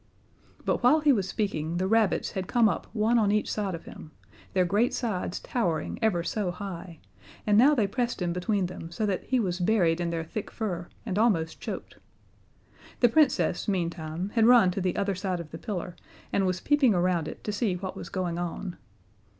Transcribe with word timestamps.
But 0.65 0.81
while 0.81 1.01
he 1.01 1.13
was 1.13 1.29
speaking 1.29 1.77
the 1.77 1.85
rabbits 1.85 2.31
had 2.31 2.47
come 2.47 2.67
up 2.67 2.87
one 2.91 3.19
on 3.19 3.31
each 3.31 3.51
side 3.51 3.75
of 3.75 3.85
him, 3.85 4.09
their 4.53 4.65
great 4.65 4.95
sides 4.95 5.39
towering 5.39 5.99
ever 6.01 6.23
so 6.23 6.49
high, 6.49 6.97
and 7.45 7.55
now 7.55 7.75
they 7.75 7.85
pressed 7.85 8.19
him 8.19 8.33
between 8.33 8.65
them 8.65 8.89
so 8.91 9.05
that 9.05 9.23
he 9.25 9.39
was 9.39 9.59
buried 9.59 10.01
in 10.01 10.09
their 10.09 10.23
thick 10.23 10.49
fur 10.49 10.87
and 11.05 11.19
almost 11.19 11.59
choked. 11.61 11.99
The 13.01 13.09
Princess, 13.09 13.67
meantime, 13.67 14.29
had 14.29 14.47
run 14.47 14.71
to 14.71 14.81
the 14.81 14.95
other 14.95 15.13
side 15.13 15.39
of 15.39 15.51
the 15.51 15.59
pillar 15.59 15.95
and 16.33 16.47
was 16.47 16.61
peeping 16.61 16.95
around 16.95 17.27
it 17.27 17.43
to 17.43 17.51
see 17.51 17.75
what 17.75 17.95
was 17.95 18.09
going 18.09 18.39
on. 18.39 18.77